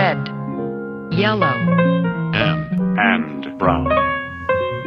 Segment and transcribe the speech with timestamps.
[0.00, 0.16] red,
[1.10, 1.44] yellow,
[2.32, 2.64] and,
[2.98, 3.86] and brown,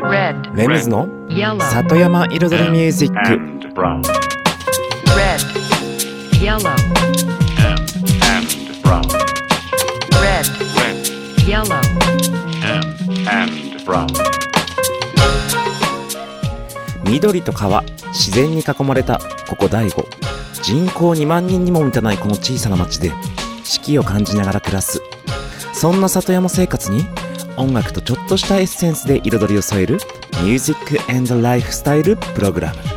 [0.01, 4.01] red, レムズの yellow, 里山彩りミュージック and brown,
[5.15, 5.39] red,
[6.41, 6.67] yellow,
[7.61, 7.77] and,
[8.25, 8.47] and
[8.81, 9.03] brown,
[10.19, 10.47] red,
[10.81, 10.97] red,
[11.47, 11.79] yellow,
[12.63, 12.81] and,
[13.29, 14.07] and brown,
[17.03, 17.83] 緑と川
[18.13, 20.07] 自然に囲まれたここ大悟
[20.63, 23.11] 人口2万人にも満たないこの小さな町で
[23.63, 25.01] 四季を感じながら暮らす。
[25.73, 27.05] そんな里山生活に
[27.57, 29.99] 音楽とちょっとしたエッセンスで彩りを添える
[30.43, 32.92] 「ミュージックエンドライフスタイル」プログラム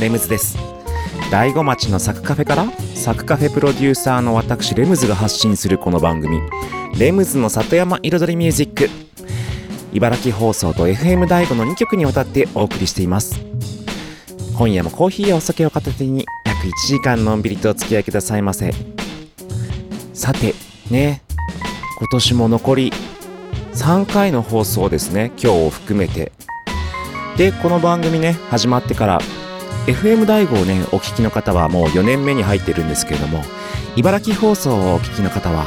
[0.00, 0.56] レムズです。
[1.30, 6.40] 大子町のサクカフェからサクカフェプロデューサーの私レムズが発信するこの番組。
[6.98, 8.88] レムズの里山彩りミュージック。
[9.92, 13.38] 茨城放送と FM 大子の2曲にわたってお送りしています。
[14.56, 18.72] 今夜もコーヒーやお酒を片手に約1時間のんびりとお付き合いくださいませ。
[20.14, 20.54] さて
[20.90, 21.22] ね
[21.98, 22.92] 今年も残り
[23.74, 26.32] 3回の放送ですね今日を含めて。
[27.36, 29.18] でこの番組ね始まってから
[29.92, 33.42] FM 大悟をねお聞きの方はもう4年目に入ってるんですけれども
[33.96, 35.64] 茨城放送をお聞きの方は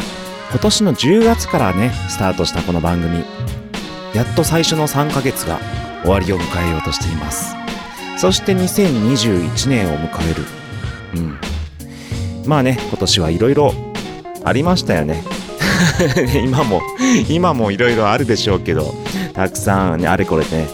[0.51, 3.23] 今年の10月からねスタートしたこの番組
[4.13, 5.59] やっと最初の3ヶ月が
[6.03, 7.55] 終わりを迎えようとしています。
[8.17, 10.43] そして2021年を迎える。
[11.15, 11.39] うん。
[12.45, 13.73] まあね今年はいろいろ
[14.43, 15.23] ありましたよね。
[16.45, 16.81] 今も
[17.27, 18.93] 今もいろいろあるでしょうけど
[19.33, 20.67] たくさんねあれこれね。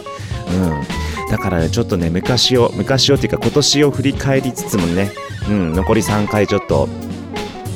[0.52, 0.99] うん、
[1.30, 5.12] だからねちょっとね昔を昔をっていうか今年を振り返りつつもね、
[5.48, 6.90] うん、残り3回ちょっと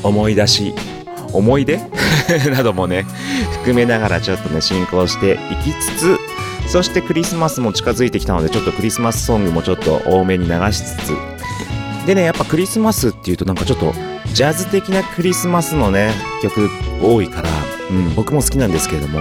[0.04, 0.74] 思い出し
[1.32, 1.80] 思い出？
[2.52, 3.06] などもね
[3.60, 6.20] 含めながらちょっとね進行していきつつ
[6.68, 11.14] そしてクリスマスも近づいてきたのでちょっとクリスマスソングもちょっと多めに流しつつ。
[12.06, 13.94] でねやっぱクリスマスっていうとなんかちょっと
[14.34, 16.12] ジャズ的なクリスマスのね
[16.42, 16.70] 曲
[17.02, 17.50] 多いから、
[17.90, 19.20] うん、僕も好きなんですけれども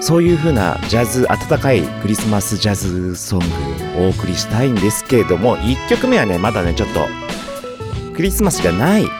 [0.00, 7.06] そういう風なジャズ、温かいクリスマスジャズソングをお送りしたいんですけれども、1曲目はね、まだね、ちょっと、
[8.14, 9.10] クリスマスじゃない、うん、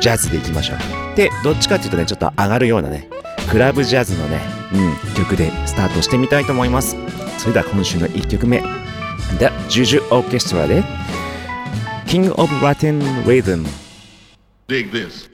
[0.00, 1.16] ジャズでいきましょう。
[1.16, 3.08] で、どっちかっていうとね、ちょっと上がるようなね、
[3.50, 4.40] クラブジャズのね、
[4.72, 6.96] うん、曲でスタートしてみたいと思います。
[7.38, 8.62] それでは今週の1曲目、
[9.38, 10.84] The Juju Orchestra で、
[12.06, 13.66] King of Latin Rhythm
[14.68, 15.31] Dig this.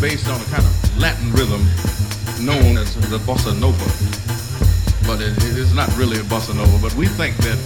[0.00, 1.60] Based on a kind of Latin rhythm
[2.40, 3.84] known as the bossa nova,
[5.06, 6.78] but it, it is not really a bossa nova.
[6.80, 7.58] But we think that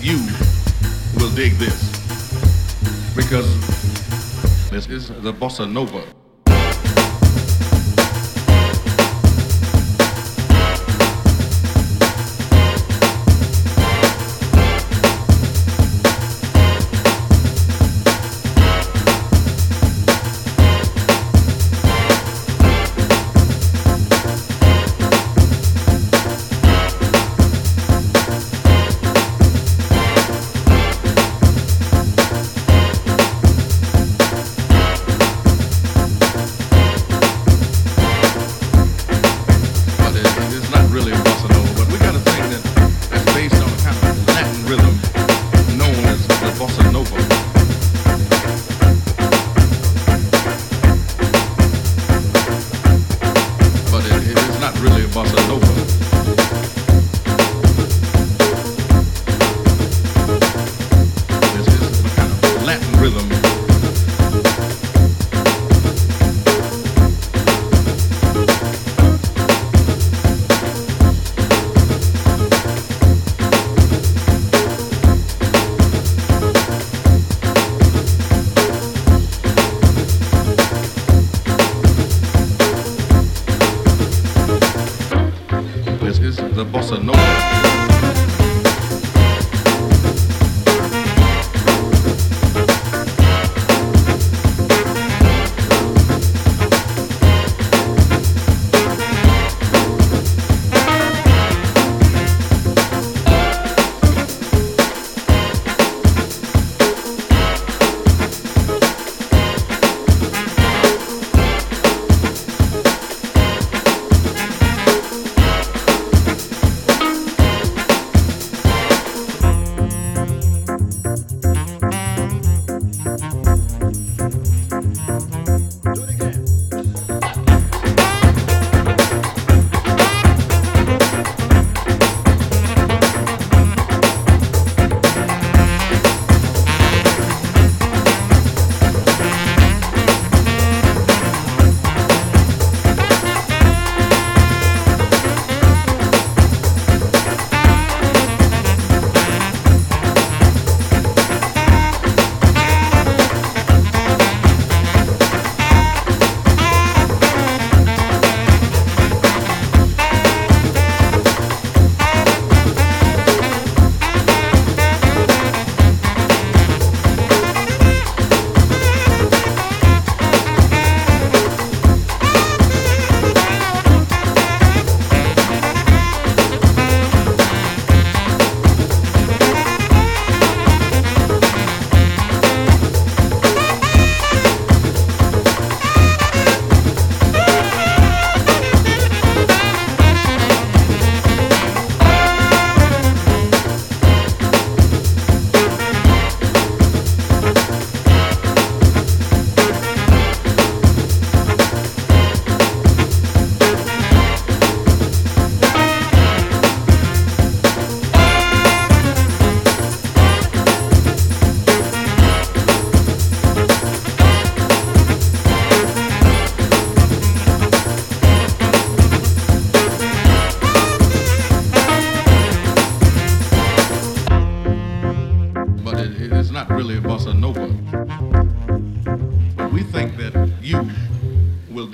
[0.00, 0.16] you
[1.20, 1.76] will dig this
[3.14, 3.48] because
[4.70, 6.02] this is the bossa nova.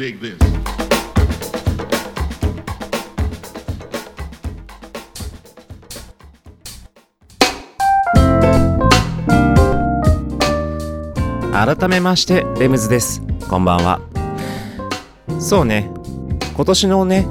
[0.02, 0.36] Dig this.
[11.52, 13.22] 改めましてレムズです。
[13.48, 14.00] こんばんは。
[15.38, 15.88] そうね。
[16.56, 17.28] 今年のね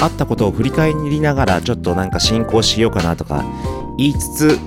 [0.00, 3.44] あったことを振り返りながらちょっとなんか進行しようかなとか
[3.96, 4.58] 言いつつ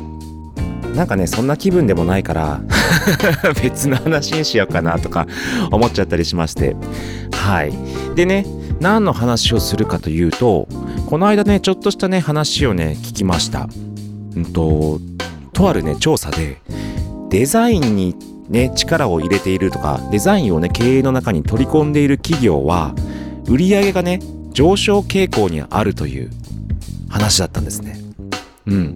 [0.95, 2.61] なんかねそんな気分でもないから
[3.61, 5.27] 別の話にしようかなとか
[5.71, 6.75] 思っちゃったりしまして。
[7.43, 7.73] はい。
[8.15, 8.45] でね
[8.79, 10.67] 何の話をするかというと
[11.07, 13.67] この間ねちょっとしたね話をね聞きました。
[14.35, 14.99] うんと
[15.51, 16.61] とあるね調査で
[17.29, 18.15] デザインに
[18.47, 22.95] ね力を入れているとかデザインをね経営の中に取り込んでいる企業は
[23.49, 24.19] 売り上げがね
[24.53, 26.31] 上昇傾向にあるという
[27.09, 27.99] 話だったんですね。
[28.67, 28.95] うん。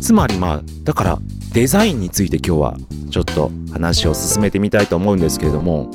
[0.00, 1.18] つまりまあだから
[1.52, 2.76] デザインについて今日は
[3.10, 5.90] ちょっと話を進めてみたいと思うんですけれども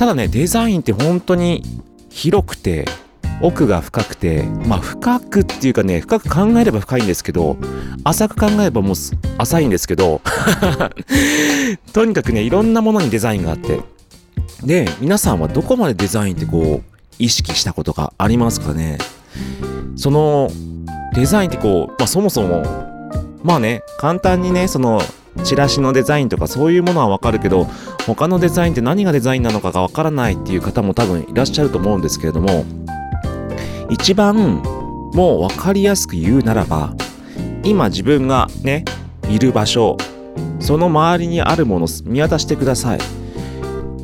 [0.00, 1.62] ただねデザインって本当に
[2.08, 2.86] 広くて
[3.42, 7.58] 奥が深くてまあ深くっていうかね深く考えれば深いんですけど
[8.02, 8.94] 浅く考えればもう
[9.36, 10.22] 浅いんですけど
[11.92, 13.82] とにかくねいろんなものにデザインがあって
[14.64, 18.96] で皆さんはどこまでデザインってこう意識したことがありますかね？
[19.96, 20.50] その
[21.14, 22.62] デザインってこう、まあ、そもそも
[23.42, 25.02] まあね簡単にねその
[25.42, 27.66] チラシのデザインとかそういうものはわかるけど
[28.06, 32.64] 他のデザインって何がデザインなのかがわからないっていう方も多分いらっしゃると思うんですけれども
[33.90, 34.62] 一番
[35.14, 36.94] もう分かりやすく言うならば
[37.64, 38.84] 今自分がね
[39.28, 39.96] いる場所
[40.60, 42.98] その周りにあるもの見渡してください。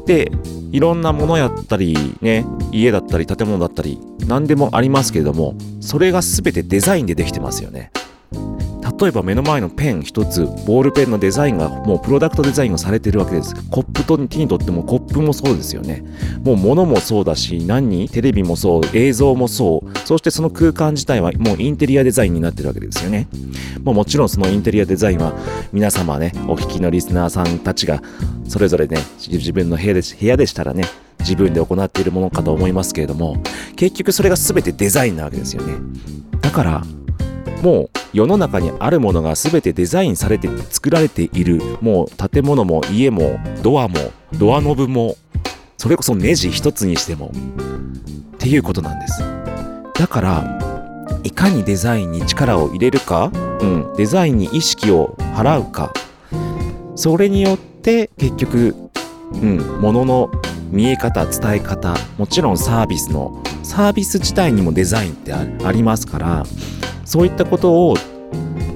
[0.06, 0.30] で
[0.72, 7.90] いろんなものやったりね家だったり建物だったり何でもありますけれどもそれが全てデザインでできてますよね。
[8.98, 13.54] 例えば目の前のペン一つボールペンのデザインがもうプロダクトデザインがされてるわけです。
[13.70, 16.02] コップと手に取ってもコップもそうですよね。
[16.42, 19.98] もう物もそうだし何テレビもそう映像もそう。
[20.06, 23.28] そしてその空間自体はもうインテリアデザインになってるわけですよね。
[23.82, 25.34] もうもちろんそのインテリアデザインは
[25.72, 28.02] 皆様ねお聞きのリスナーさんたちが
[28.48, 28.96] それぞれね
[29.28, 30.84] 自分の部屋で部屋でしたらね
[31.20, 33.36] 自分で行っているものかと思いますけれども
[33.76, 35.74] 結局それが全てデザインなわけですよね。
[36.40, 36.82] だから
[37.62, 41.60] もう世の中にあるものが全てデザインされて作られている。
[41.80, 43.96] もう建物も家もドアも
[44.38, 45.16] ドアノブも
[45.76, 47.32] それこそネジ一つにしても。
[48.34, 49.20] っていうことなんです。
[49.94, 50.58] だから
[51.24, 55.92] いかにデザインに力を入れるか、うん、デザインに意識を払うか。
[56.94, 58.74] それによって結局、
[59.32, 60.30] うん、物の
[60.70, 66.44] 見え方伝え方もちろんサービスのサービス自体にもデザインってありますから
[67.06, 67.96] そういったことを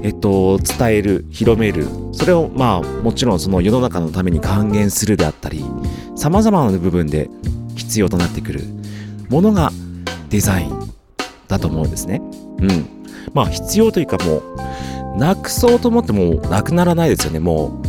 [0.03, 5.65] えっと、伝える、広める、それをまあもちろんその世の中のために還元するであったり、
[6.17, 7.29] 様々な部分で
[7.77, 8.63] 必要となってくる
[9.29, 9.71] ものが
[10.31, 10.95] デザイン
[11.49, 12.23] だと思うんですね。
[12.61, 13.05] うん。
[13.35, 14.39] まあ必要というかも
[15.17, 17.41] う、なくそうと思ってもなくならないですよね。
[17.41, 17.83] も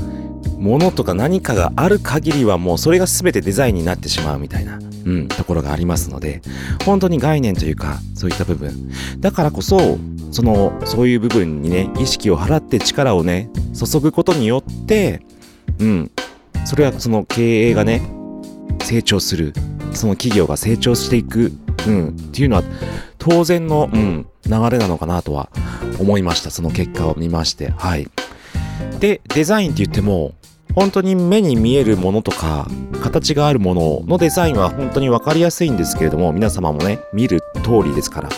[0.58, 6.42] う、ものとか何かがある限りはもうそれが全てデザインになってしまうみたいな、うん、ところがありますので、
[6.86, 8.92] 本当に概念というか、そういった部分。
[9.20, 9.98] だからこそ、
[10.32, 15.22] その、そういう部分にね、意識を払って力をね、注ぐことによって、
[15.80, 16.12] うん、
[16.66, 18.02] それはその経営がね、
[18.82, 19.54] 成長する、
[19.94, 21.52] その企業が成長していく、
[21.88, 22.64] うん、っていうのは
[23.18, 25.50] 当然の、うん、流れなのかなとは
[26.00, 26.52] 思いました。
[26.52, 27.72] その結果を見まして。
[27.72, 28.08] はい。
[29.00, 30.34] で、デザインって言っても、
[30.76, 32.68] 本当に目に見えるものとか、
[33.02, 38.30] 形があるもののデザインは本当に分かりやすいんですけれども、皆様もね、見る通りですから。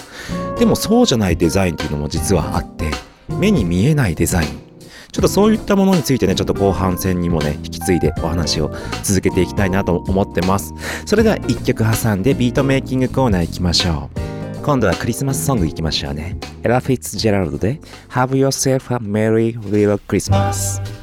[0.58, 2.92] でもそうじゃないデザインっていうのも実はあって、
[3.30, 4.64] 目に見えないデザイン。
[5.12, 8.72] ちょっとそういったものについてね、ちょっと後半戦にもね、引き継いでお話を
[9.04, 10.74] 続けていきたいなと思ってます。
[11.06, 14.64] それでは一曲挟んでビートメイキングコーナー行きましょう。
[14.64, 16.38] 今度はクリスマスソング行きましょうね。
[16.64, 21.03] エラ・フィッツジェラルドで Have Yourself a Merry Little Christmas。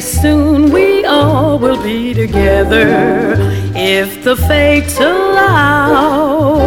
[0.00, 3.36] Soon we all will be together
[3.76, 6.60] if the fates allow.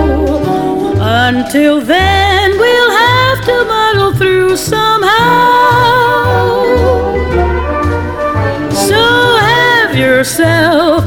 [0.99, 5.09] Until then, we'll have to muddle through somehow.
[8.71, 9.01] So
[9.37, 11.03] have yourself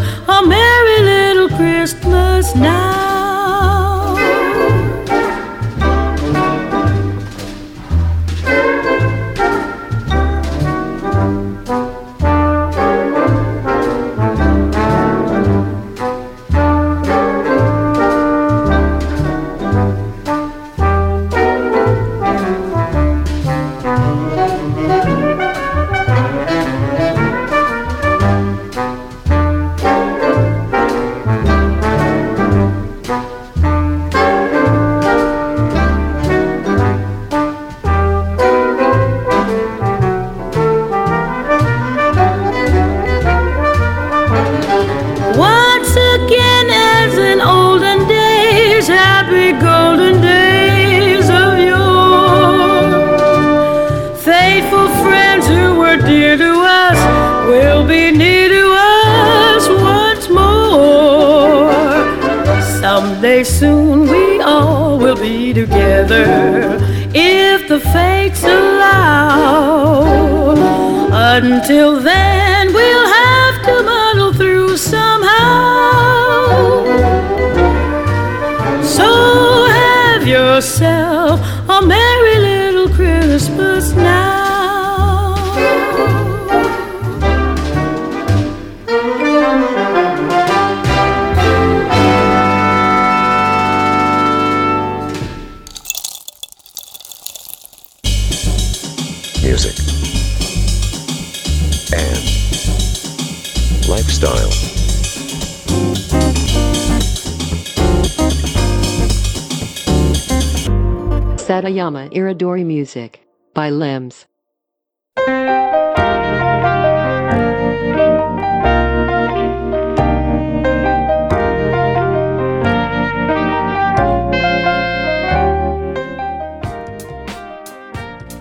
[112.17, 113.21] Iridori Music
[113.55, 114.27] by Limbs.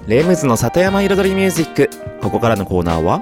[0.07, 1.89] レムズの里山彩りミュージック
[2.21, 3.21] ここからのコーナーは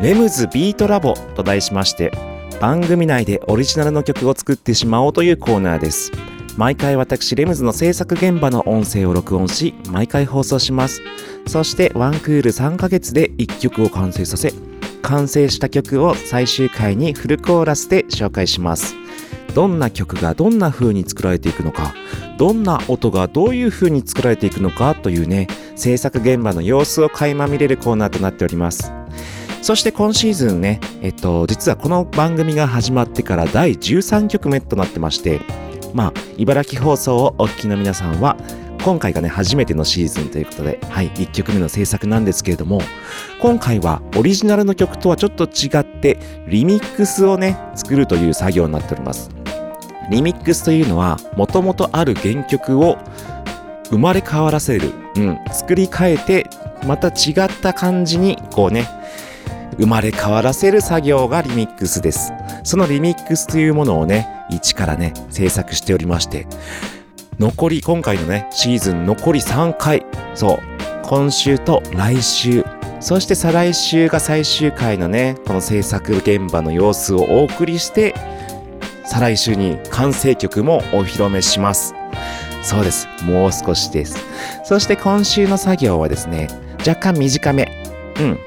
[0.00, 2.10] レムズビートラボと題しまして
[2.58, 6.10] 番組内でオリジナルの曲を作ってしまおうというコーナーです
[6.58, 11.02] 毎回私レムズの制作現場の音声を録音し毎回放送します。
[11.46, 14.52] そしてワンクール3ヶ月で1曲を完成させ
[15.00, 18.96] 完成した曲を最終回にフルコーラスで紹介します。
[19.54, 21.94] どんな曲がどんな風に作られていくのか
[22.38, 25.46] どんな音がどういう風に作られていくのかというね
[25.76, 28.92] 制作現場の様子を垣間見れるコーナーとなっております。
[29.62, 35.40] そして今シーズンね、えっと、実はこの番組が始まってから第13曲目となってまして、
[35.94, 38.36] まあ、茨城放送をお聞きの皆さんは、
[38.84, 42.80] 今回がね、初めてのシーズンということで、はい、1曲目の制作なんですけれども、
[43.40, 49.30] 今回はオリジナルの曲とはちょっと違って、リミックスをね、作るという作業になっております。
[50.10, 52.96] リミックスというのは、もともとある原曲を
[53.90, 56.46] 生まれ変わらせる、うん、作り変えて、
[56.86, 58.88] また違った感じに、こうね、
[59.76, 62.32] 生まれ変わらせる作業がリミックスです。
[62.64, 66.46] そのリミックスというものをね、一からね、制作しておりまして、
[67.38, 70.58] 残り、今回のね、シーズン残り3回、そう、
[71.04, 72.64] 今週と来週、
[73.00, 78.14] そして再来週が最終回のね、この制作現場の様子をお送りして、
[79.04, 81.94] 再来週に完成曲もお披露目します。
[82.62, 83.08] そうです。
[83.22, 84.18] もう少しです。
[84.64, 86.48] そして今週の作業はですね、
[86.80, 87.70] 若干短め。
[88.18, 88.38] うん。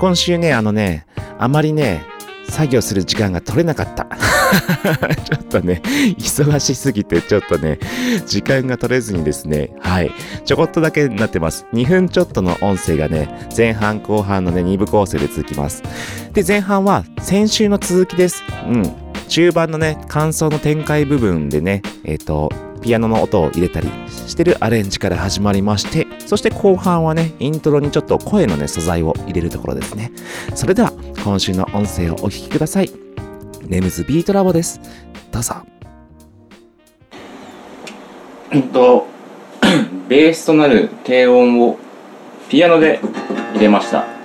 [0.00, 1.04] 今週ね、あのね、
[1.38, 2.06] あまりね、
[2.48, 4.06] 作業する時間が取れなかった。
[5.24, 5.82] ちょっとね、
[6.16, 7.78] 忙しすぎて、ちょっとね、
[8.26, 10.10] 時間が取れずにですね、はい、
[10.46, 11.66] ちょこっとだけになってます。
[11.74, 15.82] 2分ちょっとの音声がね、前半後半のね、2部構成で続きます。
[16.32, 18.42] で、前半は先週の続きです。
[18.66, 18.90] うん。
[19.28, 30.12] 中盤のね、感想の展開部分でね、えっ、と、ピアノの音を入れたりしてるアレンジから始まりまして、そして後半はね、イントロにちょっと声のね、素材を入れるところですね。
[30.54, 30.92] それでは、
[31.24, 32.90] 今週の音声をお聞きください。
[33.66, 34.80] ネムズビートラボです。
[35.30, 35.56] どうぞ。
[38.52, 39.06] うんと、
[40.08, 41.78] ベースとなる低音を
[42.48, 43.00] ピアノで
[43.54, 44.19] 入れました。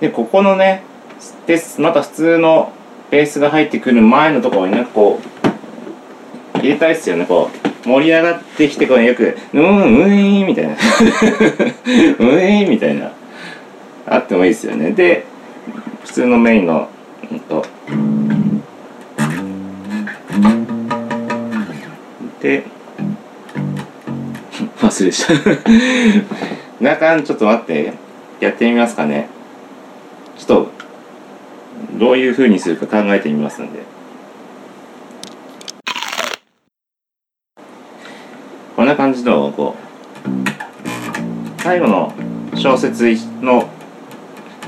[0.00, 0.82] で、ここのね、
[1.46, 1.60] で。
[1.78, 2.72] また普通の
[3.10, 5.18] ベースが入ってくる前のところにね、こ
[6.54, 7.50] う、入れたいっすよね、こ
[7.84, 7.88] う。
[7.88, 10.74] 盛り上がってきて、こうよく、うん、うーん、みたいな。
[10.74, 13.12] うーん、みたいな。
[14.06, 14.90] あってもいいですよね。
[14.92, 15.24] で、
[16.04, 16.88] 普通のメインの、
[17.30, 17.64] うんと、
[22.40, 22.64] で、
[24.80, 25.34] 忘れした。
[26.80, 27.92] 中ちょっと待って。
[28.40, 29.28] やってみますかね。
[30.50, 30.70] ょっと、
[31.98, 33.82] どういう風にするか考えてみますんで。
[38.76, 42.12] こんな感じの、こう、最後の
[42.54, 43.68] 小節の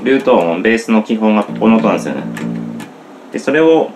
[0.03, 2.23] ルート音、ベースの基本がこの音なんですよね。
[3.31, 3.91] で、それを、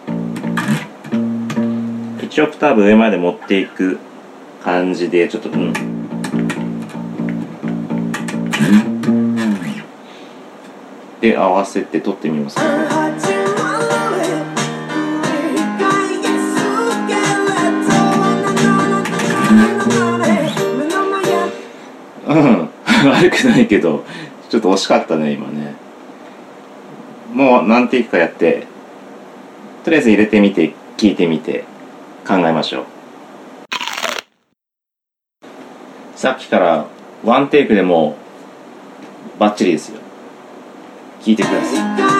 [2.21, 4.00] 1オクターブ上まで持っていく
[4.63, 5.85] 感じで、ちょっと、うん。
[11.36, 12.58] 合わせて撮ってみます、
[22.28, 22.69] うん。
[23.12, 24.04] 悪くないけど
[24.50, 25.76] ちょっと惜しかったね今ね。
[27.34, 28.65] もう何テイクかやって
[29.84, 31.65] とりあえず入れてみて聞いてみて
[32.28, 32.86] 考えましょう。
[36.15, 36.88] さっきから
[37.24, 38.15] ワンテイクでも
[39.38, 40.00] バッチリですよ。
[41.26, 42.14] 聞いてください。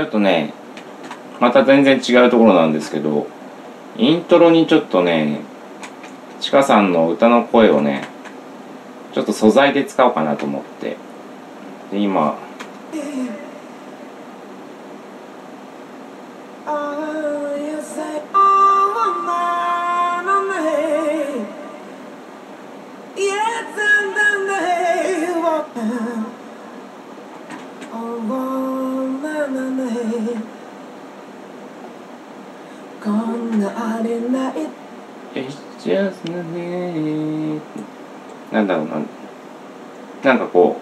[0.00, 0.54] ちょっとね
[1.40, 3.26] また全然違うところなんですけど
[3.98, 5.40] イントロにちょっとね
[6.40, 8.08] ちかさんの歌の声をね
[9.12, 10.96] ちょっと素材で使おうかなと思って。
[11.90, 12.38] で今
[38.60, 38.96] なんだろうな、
[40.22, 40.76] なんかこ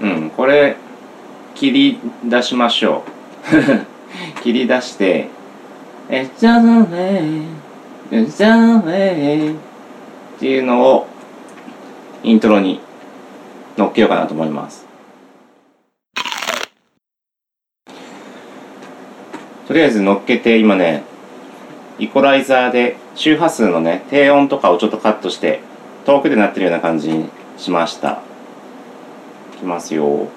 [0.00, 0.76] う、うん、これ、
[1.54, 3.02] 切り出しましょ
[4.38, 4.40] う。
[4.42, 5.28] 切り出して、
[6.08, 7.44] It's just a way,
[8.10, 9.56] it's っ
[10.38, 11.06] ていうのを、
[12.22, 12.80] イントロに
[13.76, 14.85] のっけようかなと思います。
[19.76, 21.04] りあえず乗っけて今ね
[21.98, 25.60] イコライザーで周波数のね低音とかをちょっとカットして
[26.06, 28.22] 遠くで鳴ってるような感じにしました。
[29.56, 30.28] いきますよ。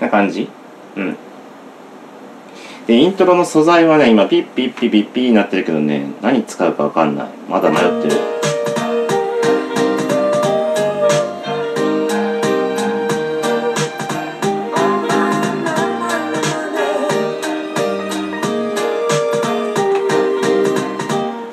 [0.00, 0.48] な感じ？
[0.96, 1.27] うん。
[2.88, 7.28] でイントロの素材はね今ピッピッピピッピになってるけどね何使うかわかんない。
[7.46, 8.16] まだ迷ってる。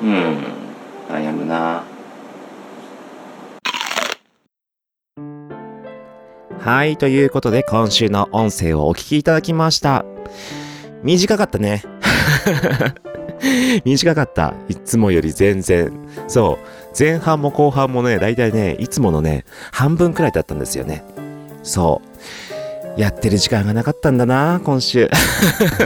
[0.02, 0.38] うん。
[1.10, 1.84] 悩むな。
[6.58, 10.06] はい、ということで今週の音声をお聞きいただきました。
[11.06, 11.84] 短かったね。
[13.84, 14.54] 短かった。
[14.68, 15.92] いつもより全然。
[16.26, 16.66] そう。
[16.98, 21.04] 前半も後半もね、だいたいね、いつものね、半分くらいだったんですよね。
[21.62, 22.02] そ
[22.96, 23.00] う。
[23.00, 25.08] やってる時間がなかったんだな、今週。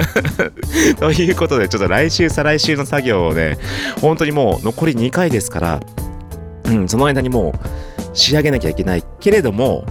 [0.98, 3.58] ということで、ちょっと来週、再来週の作業をね、
[4.00, 5.80] 本当にもう残り2回ですから、
[6.64, 9.84] うん、その間にもう仕上げなきゃいけないけれども、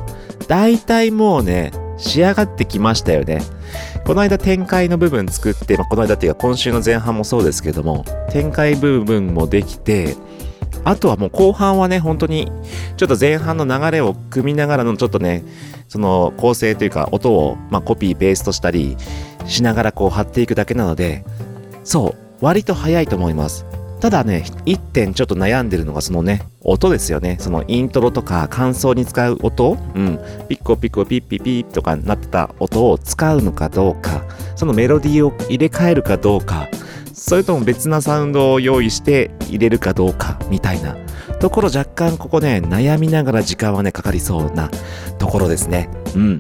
[0.48, 3.44] 大体もうね、仕上がってきましたよね。
[4.10, 10.16] この間展開の部分作って、まあ、この間っていうか今週の前半もそうですけども、展開部分もできて、
[10.84, 12.52] あとはもう後半はね、本当に、
[12.98, 15.44] ちょっと前半の流れを組みながらのちょっとね、
[15.88, 18.98] その構成というか音を、まあ、コピー、ペーストしたり
[19.46, 21.24] しながらこう貼っていくだけなので、
[21.84, 23.68] そう、割と早いと思います。
[24.00, 27.38] ただね、一点ちょっと悩んでるのがそのね、音ですよね。
[27.40, 30.20] そのイントロとか感想に使う音うん。
[30.48, 34.24] ピッコピッコピッピピッとかなってた音を使うのかどうか、
[34.56, 36.70] そのメロディーを入れ替えるかどうか、
[37.14, 40.96] それとも別なサウンドを用意して入れるかどうか、みたいな
[41.40, 44.70] ところ若干ここね、悩みながら時間はね、かかりそうな
[45.18, 45.90] ところですね。
[46.16, 46.40] うん。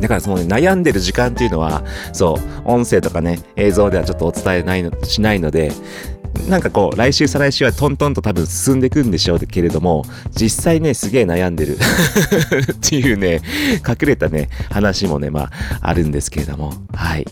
[0.00, 1.82] だからその、ね、悩んでる時間っていうのは、
[2.12, 5.72] そう、音声とかね、映像ではちょっとお伝えないしないので、
[6.48, 11.78] なんかこう、来週再来週はトントンと多分進んでいくんでしょうけれども、実際ね、すげえ悩んでる
[12.72, 13.40] っていうね、
[13.86, 17.26] 隠れたね、話もね、まあ、あるんですけれども、はい。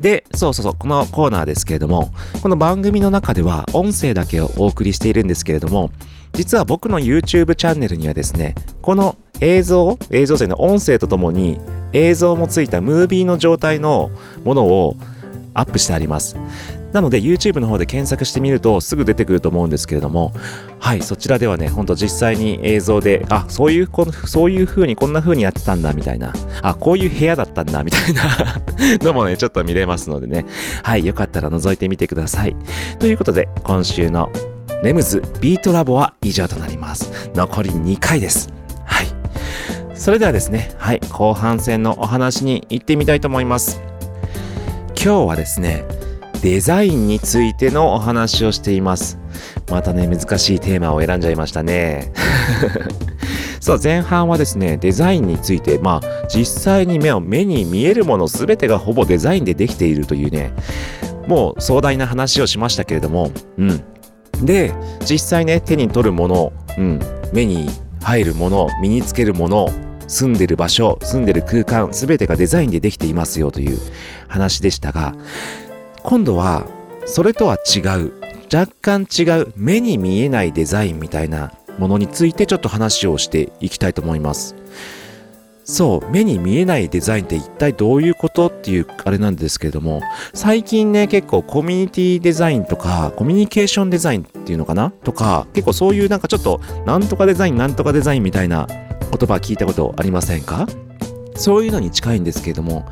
[0.00, 5.90] で、そうそうそう、このコーナーですけれども、この番組の中では音声だけをお送りしているんですけれども、
[6.32, 11.58] 実は僕の YouTube チャンネルにはですね、この映像、映像性の音声とともに
[11.92, 14.10] 映像もついたムービーの状態の
[14.44, 14.96] ものを
[15.54, 16.36] アップしてあります。
[16.94, 20.32] なので YouTube の方で検索してみるとすぐ出てくると思うんですけれども、
[20.78, 28.22] はい、そちらではね、ほんと実際に映像で、あ、そういうこの、そういう風にこんな風にやってたんだみたいな、あ、こういう部屋だったんだみたいな
[29.02, 30.46] のもね、ちょっと見れますのでね、
[30.84, 32.54] はい、よかったら覗いてみてください。
[33.00, 34.30] ということで、今週の
[34.84, 37.10] レムズビートラボは以上となります。
[37.34, 38.50] 残り2回です。
[38.84, 39.06] はい。
[39.96, 43.80] それではですね、はい、後半戦のお話に行ってみたいと思います。
[44.94, 45.84] 今日はですね、
[46.44, 49.18] デザインについてのお話をしています。
[49.70, 52.12] またね、難しいテーマを選んじゃいましたね。
[53.60, 60.52] そう、前半はですね、デザインについて、まあ、実際に目を、目に見えるもの全てがほぼデザインでできているというね、
[61.26, 63.82] もう壮大な話をしましたけれども、うん。
[64.42, 67.00] で、実際ね、手に取るもの、うん、
[67.32, 67.70] 目に
[68.02, 69.70] 入るもの、身につけるもの、
[70.08, 73.78] 住んでる場所、住んでる空間、全てがデザインでできていますよという
[74.28, 75.14] 話でしたが、
[76.04, 76.66] 今度は、
[77.06, 78.12] それとは違う、
[78.54, 84.54] 若干違う目に見えないデザインみたいなものについてちょっと話をしていきたいと思います。
[85.64, 90.02] そう、目に見えないデザインって一体どういうことっていうあれなんですけれども、
[90.34, 94.90] 最近ね、結構コミュニティデザインとか、コミュニケーションデザインっていうのかな？
[94.90, 98.76] とか、結構そういうなんかちょっと、なんとかデザイン、なんとかデザインみたいな言
[99.08, 100.66] 葉聞いたことありませんか？
[101.34, 102.86] そういうのに近いんですけれども、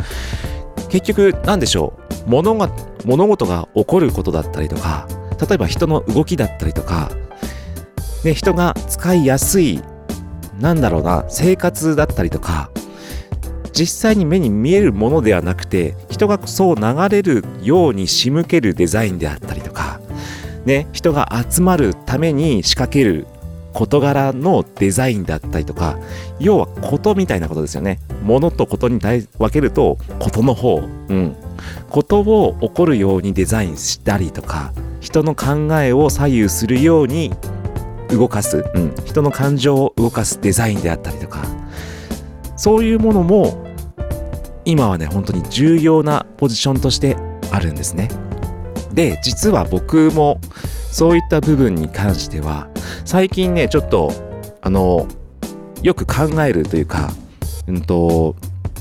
[0.92, 1.94] 結局、なんでしょ
[2.26, 2.70] う、物が、
[3.06, 5.08] 物事が起こることだったりとか、
[5.40, 7.10] 例えば人の動きだったりとか、
[8.24, 9.80] ね、人が使いやすい
[10.60, 12.70] なんだろうな、生活だったりとか、
[13.72, 19.98] 実際に目に見えるものではなくて、人がそう流れるように仕向けるデザインであったりとか、
[20.66, 23.26] ね、人が集まるために仕掛ける
[23.72, 25.98] 事柄のデザインだったりとか、
[26.38, 27.98] 要はことみたいなことですよね。
[28.22, 30.82] ものとことに分けると、ことの方。
[31.08, 31.36] うん。
[31.90, 37.32] ことを起こるようにデザインしたりとか、人の考えを左右するように
[38.16, 41.44] 動かす、うん、人の感情を動かすデザインであったりとか
[42.56, 43.66] そういうものも
[44.64, 47.16] 今はね本当に重要なポジションとして
[47.50, 48.08] あるんですね
[48.92, 50.40] で実は僕も
[50.90, 52.68] そういった部分に関しては
[53.04, 54.12] 最近ねちょっと
[54.60, 55.06] あの
[55.82, 57.10] よく考えるというか
[57.66, 58.36] うんと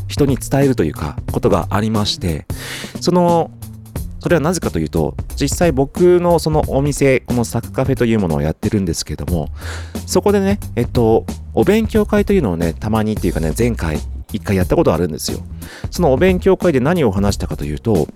[0.08, 2.46] 人に伝えるというかことがありまして
[3.00, 3.52] その
[4.22, 9.50] それはなぜかというと、実際僕のそのお店、このサクカフェというものをやってるんですけども、
[10.06, 13.98] そこでね、えっと、お勉強会というのをね、たまにっていうかね、前回
[14.32, 15.40] 一回やったことあるんですよ。
[15.90, 18.08] そのお勉強会で何を話したかというと、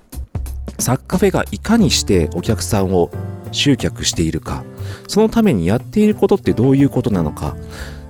[0.80, 3.12] サクカフェがいかにしてお客さんを
[3.52, 4.64] 集客しているか、
[5.08, 7.56] そのためにやっていることってどういうことなのか、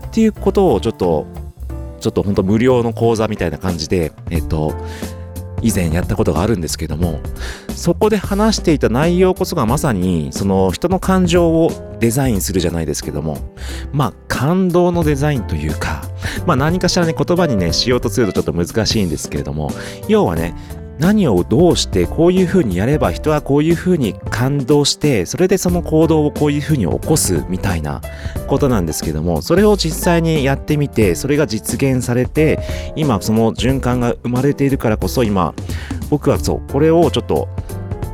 [0.07, 1.25] っていうことをちょっと、
[1.99, 4.73] ちょっと本当無料の講座みたいな感じで、えっと、
[5.61, 7.19] 以前やったことがあるんですけども
[7.69, 13.39] そこで話していた内容こそがまさにその人の感情をデザインするじゃないですけども
[13.91, 16.03] まあ感動のデザインというか
[16.45, 19.71] まあ何かしらね言葉にねしようとするとちょっと難しいんですけれども
[20.07, 20.53] 要はね
[20.99, 28.01] 何をどうしてこういう風にやれば人はこういう風に感動してそれでその行動をこういう風に起こすみたいな
[28.47, 32.59] ことなんですけどもそれを実際にやってみてそれが実現されて
[32.95, 35.53] 今その循環が生まれているからこそ今
[36.09, 37.49] 僕はそうこれをちょっと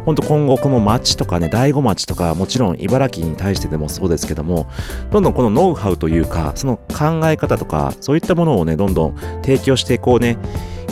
[0.05, 4.67] 本当今後この町とかね、大子町とか、もちろん茨城に対してでもそうですけども、
[5.11, 10.37] どんどんこのノウハウというか、その考え方とか、そういったものをね、どんどん提供してい、こうね、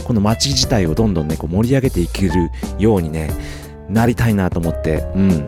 [0.09, 3.29] この町自体をどんどんね、こう盛り上げていけるようにね、
[3.89, 5.47] なりたいなと思って、うん、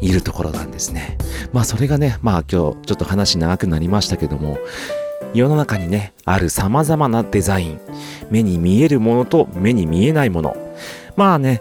[0.00, 1.18] いるところなんですね。
[1.52, 4.56] まあそれがね、まあ今日ちょっと話長くなりましたけども、
[5.34, 7.80] 世の中にね、ある様々なデザイン、
[8.30, 10.56] 目に見えるものと目に見えないもの。
[11.14, 11.60] まあね、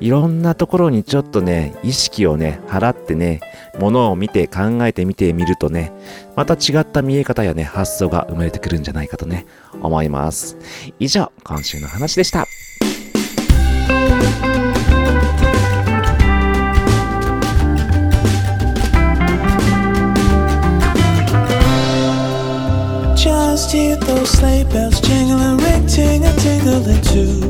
[0.00, 3.38] いろんなところにちょっとね、意識をね、払ってね、
[3.78, 5.92] ものを見て考えてみてみるとね、
[6.34, 9.46] また違った見え方やね、発想が生まれてくるんじゃないかとね、
[9.82, 10.56] 思います。
[10.98, 12.46] 以上、今週の話でした。
[23.16, 27.45] Just hear those sleigh bells jingling, ring, ting a tingling too.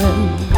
[0.00, 0.49] heaven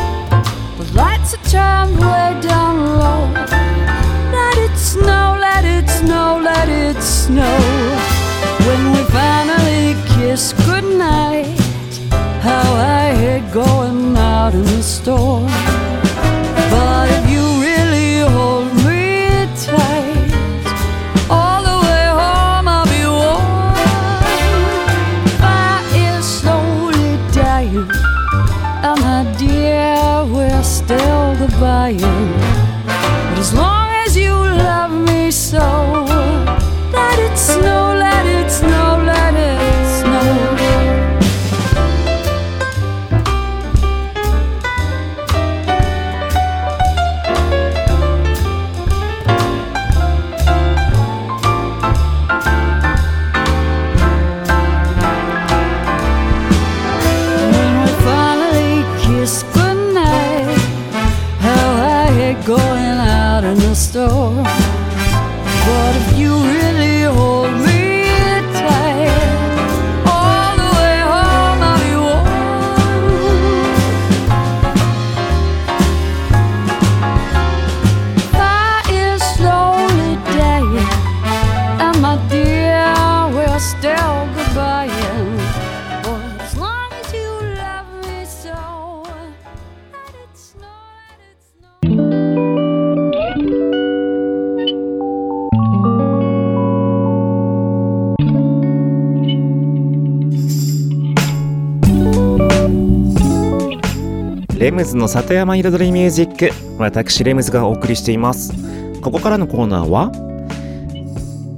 [104.83, 108.53] ムズの里山彩りミュージック私レムズがお送りしています。
[109.01, 110.11] ここからのコーナーは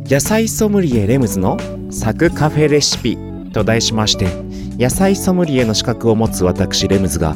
[0.07, 1.57] 野菜ソムリエレムズの
[1.91, 3.17] サクカフェレシピ
[3.53, 4.27] と題しまして
[4.79, 7.35] 野菜ソムリエの資格を持つ私レムズが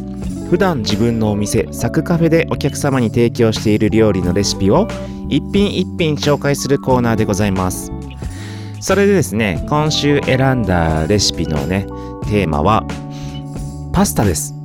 [0.51, 4.88] 普段自分のお店サクカフェでお客様に提供している料理のレシピを
[5.31, 7.90] 一品一品紹介するコーナーでございます。
[8.81, 11.87] それでですね今週選んだレシピのね
[12.29, 12.85] テーマは
[13.92, 14.58] パスタです。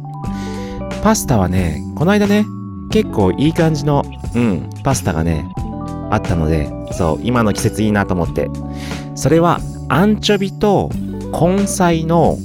[1.04, 2.46] パスタはね、この間ね、
[2.90, 5.46] 結構いい感じの、うん、パスタがね、
[6.10, 8.50] あったので、そう、今の季節いいなと思って。
[9.14, 10.90] それは、アンチョビと
[11.38, 12.38] 根菜の、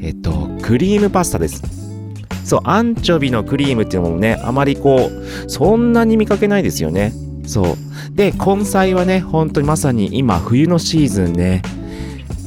[0.00, 1.62] えっと、クリームパスタです。
[2.46, 7.12] そう、アンチョビのクリームっていうのもね、あまりこう、そんなに見かけないですよね。
[7.46, 7.76] そう。
[8.16, 11.60] で、根菜はね、本当にまさに今、冬のシーズンね、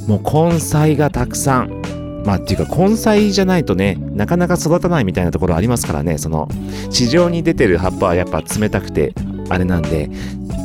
[0.07, 1.78] もう根菜がたくさん。
[2.25, 6.47] まあっていうか根菜じゃないとねなかなか育たないみたいなところありますからねその
[6.89, 9.13] 地上に出てる葉っぱはやっぱ冷たくて
[9.49, 10.09] あれなんで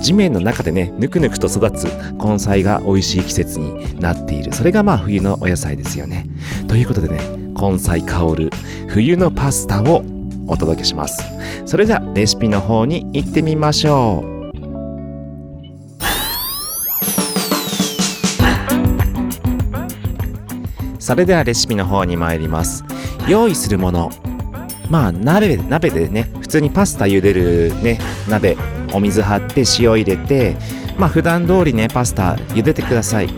[0.02, 1.84] 地面の中でねぬくぬくと育つ
[2.22, 4.52] 根菜が美味しい季節になっている。
[4.52, 6.26] それがまあ冬のお野菜ですよね。
[6.68, 7.20] ということでね
[7.58, 8.50] 根菜香る
[8.88, 10.04] 冬のパスタを
[10.46, 11.22] お届けします。
[11.64, 14.33] それではレシピの方に行ってみましょう。
[21.04, 22.82] それではレシピの方に参ります。
[23.28, 24.10] 用意するもの。
[24.88, 28.56] まあ鍋鍋でね普通にパスタ茹でるね鍋
[28.90, 30.56] お水張って塩入れて
[30.96, 33.28] まあ普段通りねパスタ茹でてください。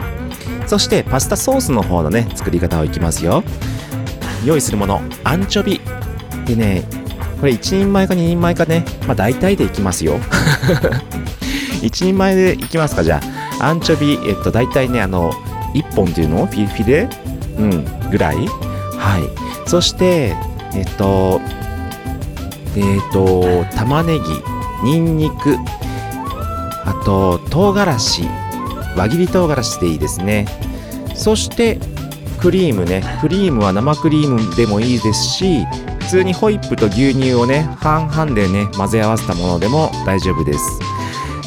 [0.69, 3.43] そしてパスタソースの方のね作り方をいきますよ。
[4.45, 5.01] 用意するもの。
[5.25, 5.81] アンチョビ。
[6.47, 6.85] でね
[7.41, 10.21] これ1人前か2人前かねまあ大体でいきますよ。
[11.83, 13.21] 1人前でいきますかじゃ
[13.61, 13.67] あ。
[13.67, 15.33] アンチョビえっと大体ねあの
[15.75, 16.47] 1本っていうの？
[16.47, 17.26] フィフィレ？
[17.59, 18.36] うん、ぐらい？
[18.98, 19.68] はい。
[19.68, 20.36] そして、
[20.74, 21.40] えっと、
[22.76, 24.18] えっと、玉ね
[24.84, 25.57] ぎ、にんにく、
[26.84, 28.22] あと、唐辛子、
[28.96, 30.46] 輪切り唐辛子でいいですね。
[31.14, 31.78] そして、
[32.38, 33.02] クリームね。
[33.22, 35.64] クリームは生クリームでもいいですし、
[36.00, 40.61] 普通にホイップと牛乳をね、半々でね、混ぜ合わせたものでも大丈夫です。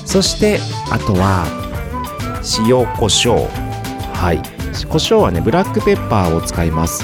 [0.05, 0.59] そして、
[0.91, 1.45] あとは、
[2.67, 3.47] 塩コショウ。
[4.15, 4.41] はい。
[4.87, 7.03] 胡椒はねブラックペッパーを使います。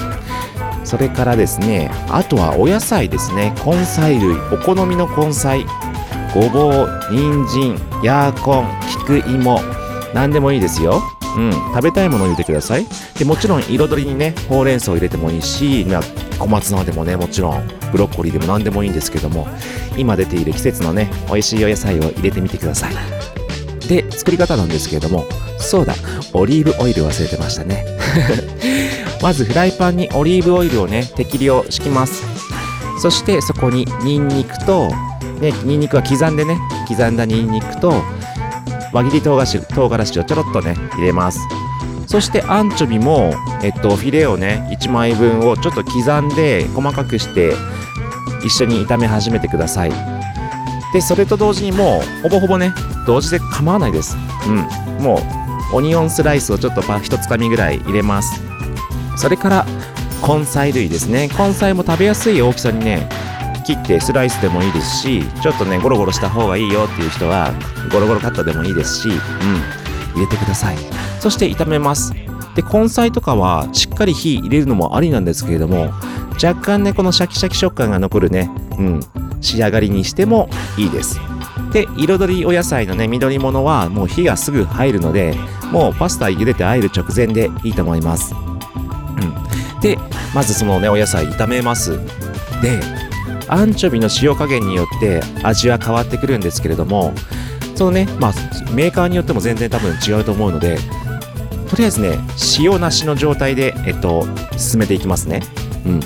[0.84, 3.54] それからですねあとはお野菜ですね。
[3.66, 5.66] 根菜類お好みの根菜。
[6.34, 8.68] ごぼう人参ヤーコン
[9.04, 9.60] 菊芋。
[10.14, 11.02] 何でもいいですよ。
[11.36, 12.86] うん、食べたいものを入れてください。
[13.18, 16.02] でもちろん彩りにねほうれん草を入れてもいいし、まあ、
[16.38, 19.46] 小松菜でもねもちろんブロッコリーでも何でもいいんですけども
[19.98, 23.35] 今出ている季節のね美味しいお野菜を入れてみてください。
[24.16, 25.24] 作り方なんですけれども。
[25.58, 25.94] そうだ
[26.32, 27.84] オリーブオイル忘れてましたね。
[29.22, 32.22] まずフライパンにオリーブオイルをね適量敷きます。
[33.00, 34.88] そしてそこにニンニクと
[35.40, 36.58] ねニンニクは刻んでね
[36.88, 38.02] 刻んだニンニクと
[38.92, 41.40] 輪切り唐辛子唐辛子をちょろっとね入れます。
[42.06, 47.52] そしてアンチョビも、えっと、フィレをね1枚分をちょっと刻んで細かくして
[48.44, 50.15] 一緒に炒め始めてください。
[50.96, 52.72] でそれと同時にもうほぼほぼね
[53.06, 54.16] 同時で構わないです。
[54.48, 55.04] うん。
[55.04, 55.20] も
[55.72, 58.42] うオニオンスライスをちょっとパ一つかみぐらい入れます。
[59.18, 59.66] それから
[60.26, 61.28] 根菜類ですね。
[61.38, 63.06] 根菜も食べやすい大きさにね
[63.66, 67.52] 切ってスライスでもいいですしちょっとねゴロゴロした方がいいよっていう人は
[67.92, 69.16] ゴロゴロカットでもいいですしうん。
[70.14, 70.78] 入れてください。
[71.20, 72.14] そして炒めます。
[72.54, 75.92] で根菜とかはしっかり火入れるのもありなんですけれども
[76.42, 78.50] 若干ねこのシャキシャキ食感が残るね。
[78.78, 79.25] うん。
[79.40, 81.20] 仕上がりにしてもいいです。
[81.72, 85.34] で彩りお野菜のね緑物はもう火がすぐ入るので
[85.70, 88.34] もうパスタ茹でて和える直前でいいと思います。
[88.34, 89.80] うん。
[89.80, 89.98] で
[90.34, 91.98] まずそのねお野菜炒めます。
[92.62, 92.80] で
[93.48, 97.12] アンチョビの塩加減によって味は変わってくるんですけれども
[97.74, 98.32] そのねまあ
[98.72, 100.78] メーカーによっても全然多分違うと思うので
[101.68, 102.18] とりあえずね
[102.58, 104.26] 塩なしの状態でえっと
[104.56, 105.42] 進めていきますね。
[105.84, 106.00] うん。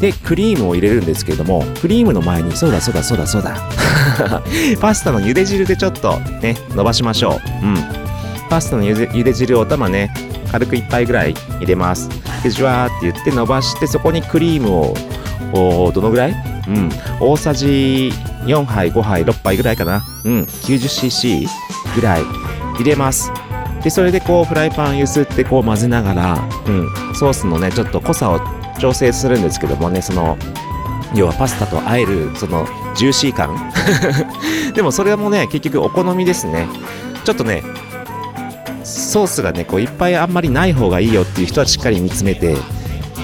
[0.00, 3.56] でクリームを入れるんですけれどもクリームの前にそうだそうだそうだそうだ。
[4.80, 7.66] パスタの茹で汁でちょっとね伸ばしましょう。
[7.66, 7.76] うん。
[8.48, 10.12] パスタのゆで茹で汁をお玉ね
[10.50, 12.08] 軽く1杯ぐらい入れます。
[12.42, 14.94] でジュワーって言って伸ばしてそこにクリームを
[15.86, 16.34] おどのぐらい？
[16.68, 16.90] うん。
[17.20, 18.12] 大さじ
[18.46, 20.02] 4杯5杯6杯ぐらいかな。
[20.24, 20.40] うん。
[20.42, 21.46] 90cc
[21.94, 22.22] ぐらい
[22.76, 23.30] 入れます。
[23.82, 28.38] でそれでこうフライパン揺すってこう混ぜながら、うん、ソースのねちょっと濃さを
[28.80, 30.36] 調整するんですけどもねその
[31.14, 33.72] 要はパスタと和えるそのジューシー感。
[34.74, 36.66] でもそれもね結局お好みですね。
[37.24, 37.62] ちょっとね
[38.84, 42.56] ソースがねこういっぱいあんまりない方がいいよっていう人はしっかり煮詰めて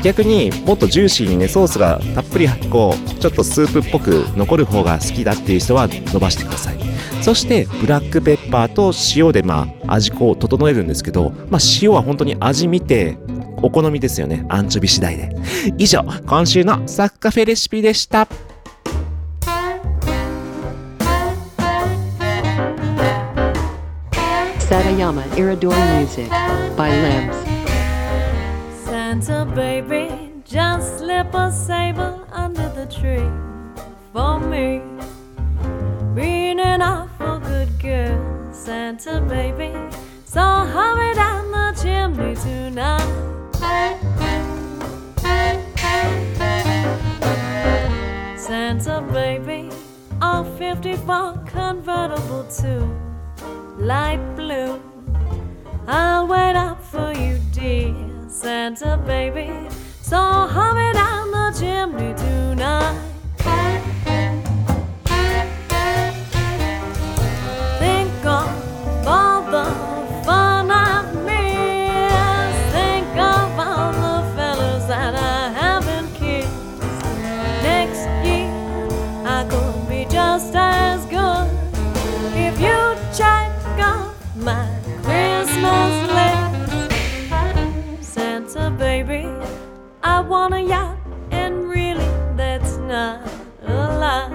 [0.03, 6.77] 逆にもっとジューシーにねソースがたっぷりこうちょっとスープっぽく残る方が好きだっていう人は伸ばしてください。
[7.23, 13.19] そしてブラックペッパーと塩でまあ味こう整えるんですけど、まあ、塩は本当に味見て
[13.63, 15.35] お好みですよねアンチョビ次第で
[15.79, 18.29] 以上今週のサッカフェレシピでした
[24.69, 26.29] Satayama Iridori Music
[26.77, 27.37] by Limbs.
[28.85, 33.31] Santa baby, just slip a sable under the tree
[34.13, 34.83] for me.
[36.17, 38.19] Being an awful good girl,
[38.53, 39.73] Santa baby.
[40.25, 43.07] So hurry down the chimney tonight.
[48.37, 49.71] Santa baby,
[50.21, 52.89] a 54 convertible to
[53.79, 54.81] light blue.
[55.87, 57.95] I'll wait up for you, dear
[58.29, 59.51] Santa baby.
[60.03, 63.07] So hurry down the chimney tonight.
[85.47, 86.11] Christmas.
[88.01, 89.29] Santa baby,
[90.03, 90.99] I want a yacht,
[91.31, 92.05] and really
[92.37, 93.21] that's not
[93.63, 94.33] a lot.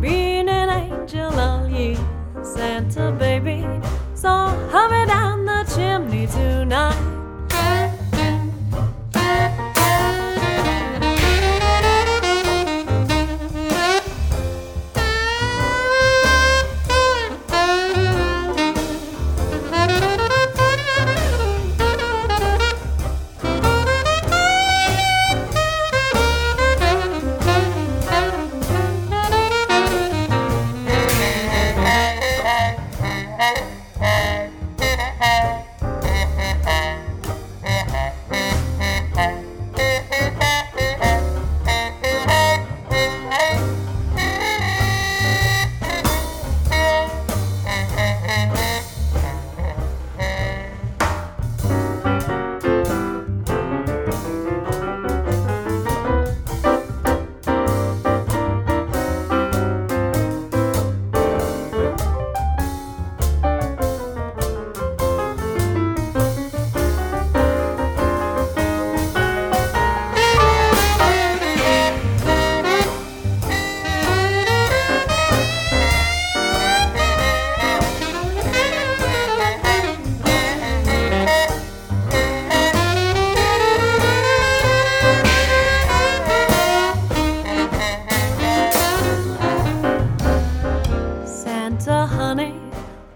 [0.00, 1.96] Being an angel all year,
[2.42, 3.64] Santa baby.
[4.14, 5.27] So hurry down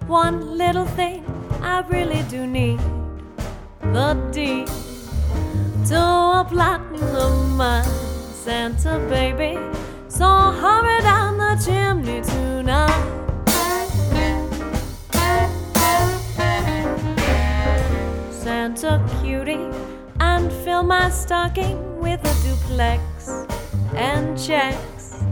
[0.07, 1.25] one little thing
[1.63, 2.81] I really do need
[3.81, 4.69] the deed
[5.89, 7.85] to a platinum mine.
[8.45, 9.59] Santa baby,
[10.09, 13.23] so hurry down the chimney tonight.
[18.31, 19.69] Santa cutie,
[20.21, 23.47] and fill my stocking with a duplex
[23.95, 25.23] and checks.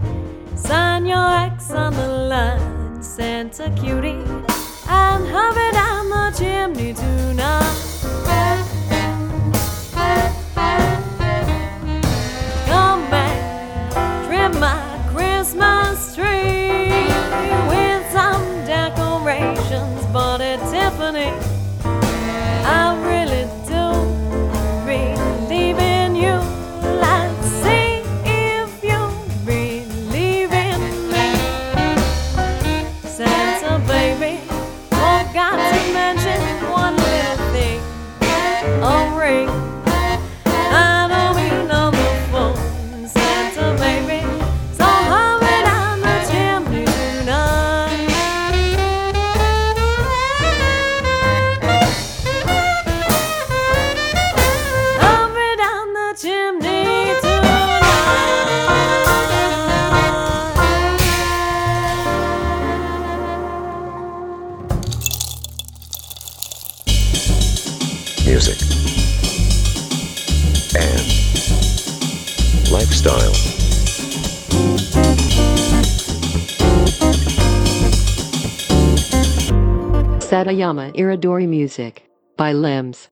[0.55, 4.23] Sign your X on the line, Santa cutie,
[4.91, 7.77] and hurry down the chimney tonight.
[12.67, 14.83] Come back, trim my
[15.15, 17.07] Christmas tree
[17.71, 21.50] with some decorations, bought at Tiffany.
[80.31, 83.09] Satayama Iridori Music by Limbs.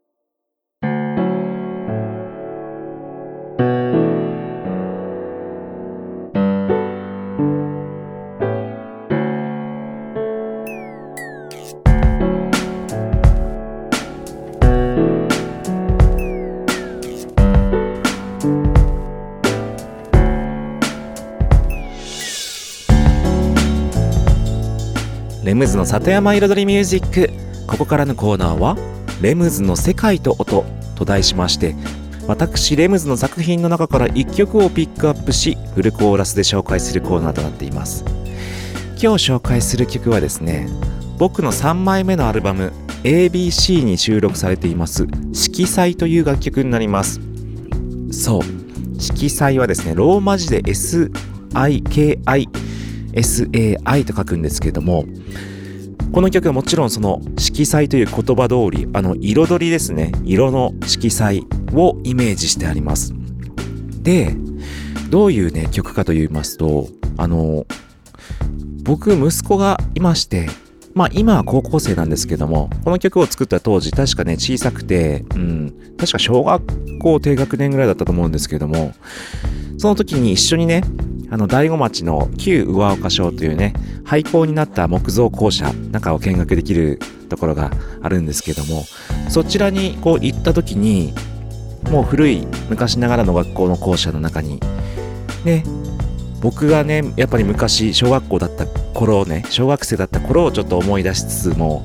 [25.79, 27.31] の里山彩りミュージック。
[27.69, 28.77] ここからのコーナーは
[29.23, 30.65] 「レムズの世界と音」
[30.97, 31.77] と題しまして
[32.27, 38.05] 私レムズの作品の中から1曲をピックアップしフルコーラスで紹介するコーナーとなっています。
[39.01, 40.69] 今日紹介する曲はですね
[41.17, 42.73] 僕の3枚目のアルバム
[43.05, 47.21] ABC に収録されています「色彩」という楽曲になります。
[48.11, 48.43] そう
[48.99, 52.49] 色彩はですねローマ字で SIKI
[53.13, 55.05] SAI と書くんですけども
[56.13, 60.13] この曲はもちろんその色彩という言葉通りあの彩りですね。
[60.25, 63.13] 色の色彩をイメージしてあります。
[64.03, 64.35] で
[65.11, 67.67] どういうね曲かと言いますとあの
[68.83, 70.49] 僕息子がいまして
[70.95, 78.95] まあ今は高校生なんですけどもこの曲を作った当時確かね小さくてうん確か小学校低学年ぐらいだったと思うんですけども
[79.79, 80.83] その時に一緒にね
[81.31, 83.75] あの、大子町の旧上岡省というね、
[84.05, 86.99] 廃校になった木造校舎なんかを見学できる
[87.29, 87.71] ところが
[88.03, 88.85] あるんですけども、
[89.29, 91.13] そちらにこう行った時に、
[91.91, 94.61] もう古い昔ながらの学校の校舎の中に、
[95.45, 95.65] ね、
[96.41, 101.85] 僕がね、やっぱり昔小学校だった頃ね、小学生だった頃をちょっと思い出しつつも、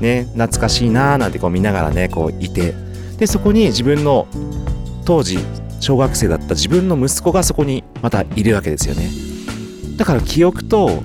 [0.00, 2.74] ね、懐かしいなーなんてこう見ながらね、こういて、
[3.18, 4.26] で、そこに自分の
[5.04, 5.38] 当時
[5.82, 9.10] 小学生だった自分の息子がそこにまたいるわけですよね。
[9.96, 11.02] だから記憶と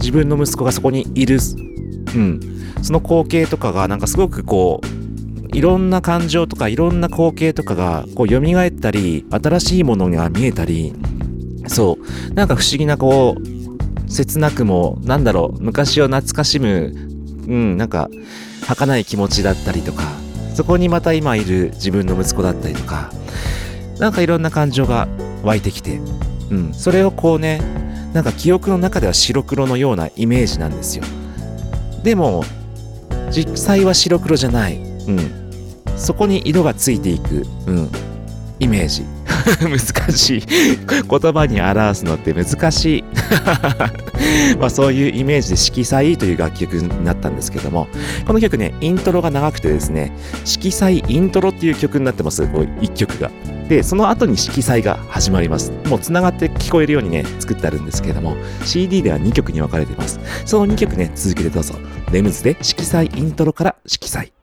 [0.00, 2.40] 自分の息子がそこにいる、うん、
[2.82, 10.92] その光景とかがなんかすごくこう、いろんな感情とかいろんな光景とかがこう蘇ったり、新しいものが見えたり、
[11.68, 11.96] そ
[12.30, 16.92] う、なんか不思議なこう、切なくも、なんだろう、昔を懐かしむ、
[17.46, 18.10] うん、なんか、
[18.66, 20.02] 儚い気持ちだったりとか、
[20.54, 23.12] そこにまた今いる自分の息子だったりとか、
[23.98, 25.08] なんかいろんな感情が
[25.42, 25.96] 湧いてきて、
[26.50, 27.60] うん、それをこうね、
[28.12, 31.04] なんか記憶の中では白黒のようなイメージなんですよ。
[32.02, 32.44] でも、
[33.30, 34.76] 実際は白黒じゃない。
[34.76, 35.46] うん。
[35.96, 37.90] そこに色がついていく、うん。
[38.58, 39.04] イメージ。
[39.60, 39.78] 難
[40.12, 40.42] しい。
[40.46, 43.04] 言葉に表すのって難しい。
[44.58, 47.86] まあそういうイメージで色彩という楽曲になったんですけども、
[48.26, 50.12] この曲ね、イントロが長くてですね、
[50.44, 53.30] 色彩イントロっていう曲になってます、こう一曲が。
[53.68, 55.72] で、その後に色彩が始まります。
[55.86, 60.20] もう繋がって聞こえるようにね、作ってあるんですけれども、CD では2曲に分かれています。
[60.44, 61.74] その2曲ね、続けてどうぞ。
[62.12, 64.35] レムズで色彩イントロから色彩。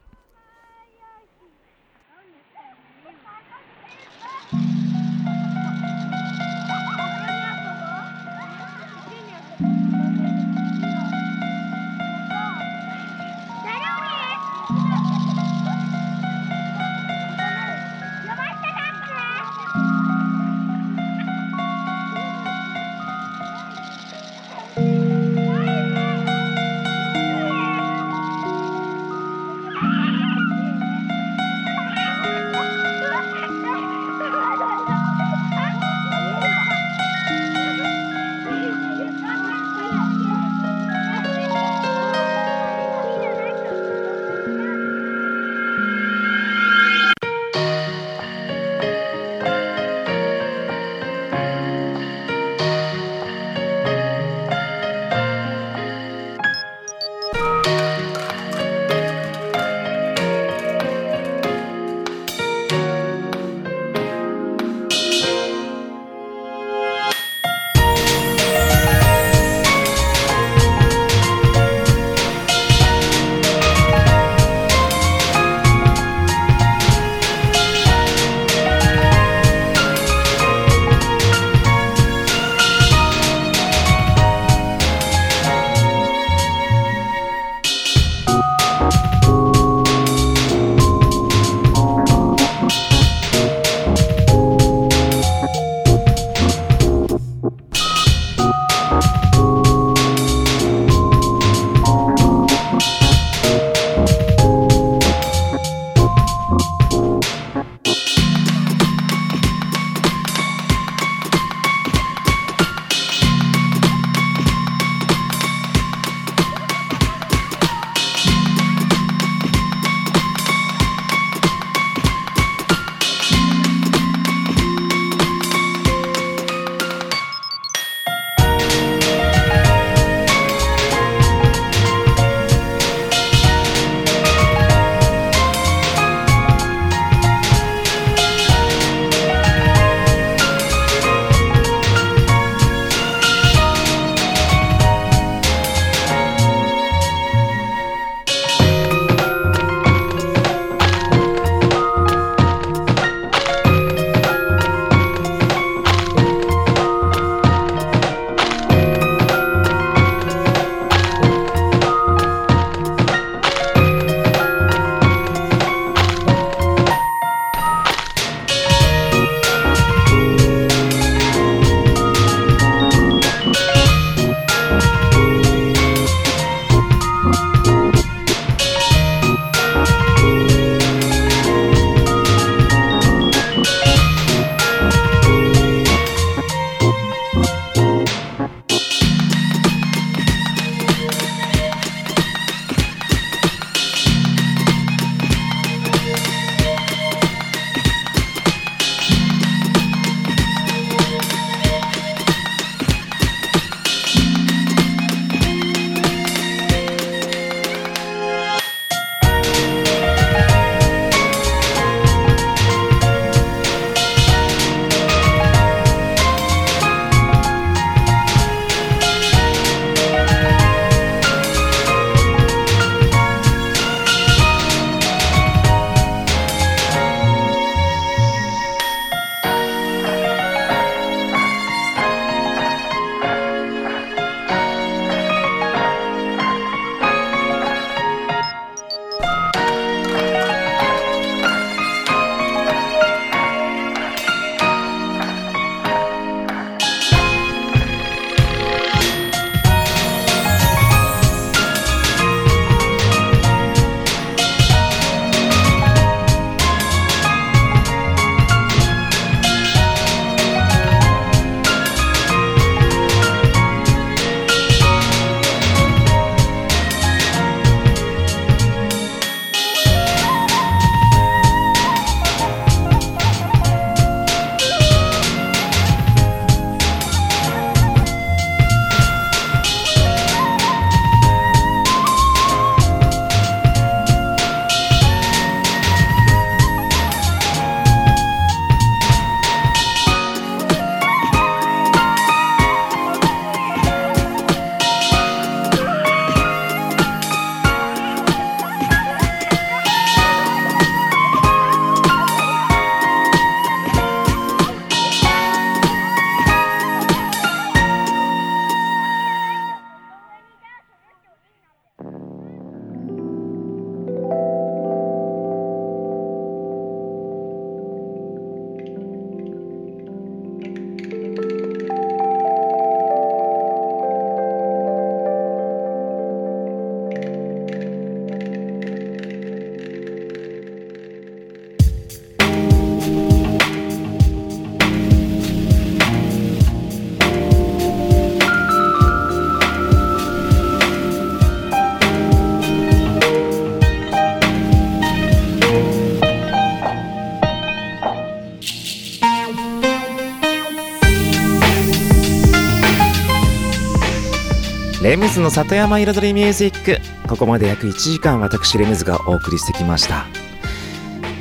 [355.44, 357.28] の里山彩りミュージック。
[357.28, 360.26] ここまで約1時間私レムズがお送りしてきました。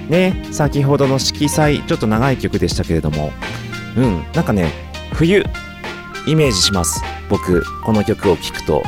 [0.08, 3.32] ね先ほどの色彩ちょっと長い曲でしたけれども。
[3.96, 4.72] うんなんかね
[5.12, 5.44] 冬
[6.26, 7.00] イメージします。
[7.30, 8.82] 僕この曲を聴くと。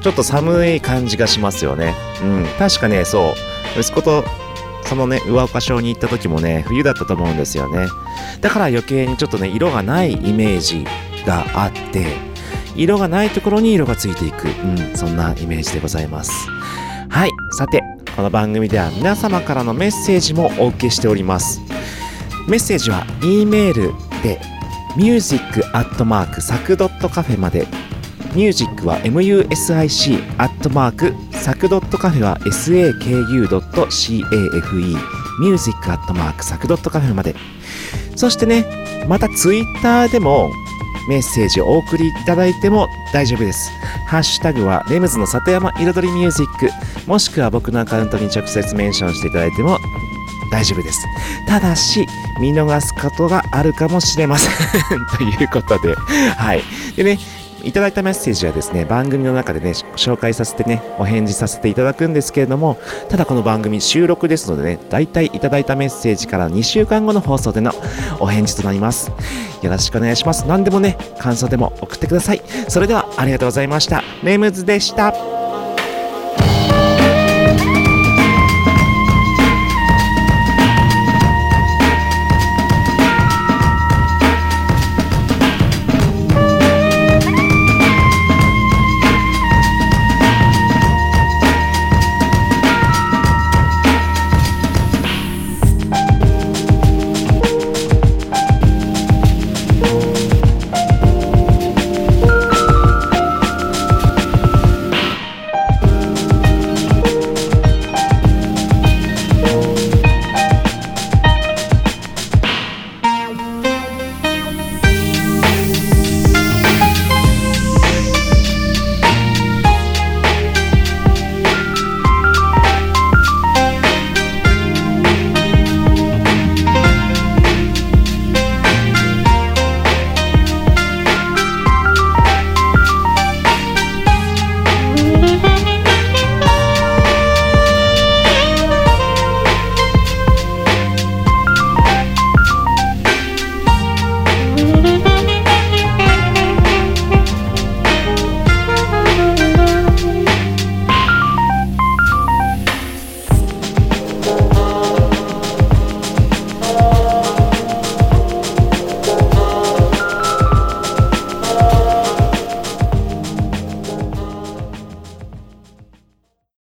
[0.00, 1.94] ちょっと寒い感じがしますよね。
[2.22, 3.34] うん確かねそ
[3.76, 3.80] う。
[3.80, 4.24] 息子と
[4.84, 7.86] そのね上岡小に行った時もね冬だったと思うんですよね。
[8.40, 10.86] だから余計にちょっとね色がないイメージ
[11.26, 12.33] があって。
[12.76, 16.32] 色がないところに色がついていく、うん、そんなイメージでございます。
[17.08, 17.82] はいさて
[18.16, 21.60] この番組では皆様からのメッセージもお受けしております。
[22.48, 24.40] メッセージは E メールで
[24.96, 27.66] music アットマークサクドットカフェまで。
[28.34, 33.06] ミュージックは music アットマークサクドットカフェは saku.cafe
[35.40, 37.36] ミュージックアットマークサクドットカフェまで。
[38.16, 38.64] そしてね
[39.08, 40.50] またツイッターでも
[41.08, 43.70] メッセージをお送りいただいても大丈夫です。
[44.06, 46.70] ハッシュタグはレムズの里山彩りミュージック
[47.06, 49.78] もしくは僕のアカウントに直接メンションしていただいても
[50.50, 51.04] 大丈夫です。
[51.46, 52.06] ただし、
[52.40, 54.50] 見逃すことがあるかもしれません。
[55.18, 55.94] ということで、
[56.36, 56.62] はい。
[56.96, 57.18] でね、
[57.66, 67.72] いただいたメッセージはですね、番組の中でね、紹介させてね、お返事させていただくんですけれども、ただこの番組収録ですのでね、大体いただいたメッセージから2週間後の放送での
[68.20, 69.10] お返事となります。
[69.62, 70.46] よろしくお願いします。
[70.46, 72.42] 何でもね、感想でも送ってください。
[72.68, 74.02] それではありがとうございました。
[74.22, 75.33] レムズでした。